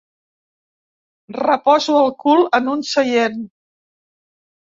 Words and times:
Reposo 1.37 1.99
el 2.05 2.09
cul 2.23 2.41
en 2.59 2.71
un 2.73 2.81
seient. 2.95 3.39